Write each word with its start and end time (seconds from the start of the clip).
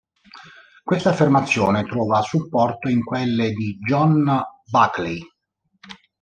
Quest'affermazione 0.83 1.85
trova 1.85 2.21
supporto 2.23 2.89
in 2.89 3.03
quelle 3.03 3.51
di 3.51 3.77
John 3.81 4.35
Buckley. 4.67 5.21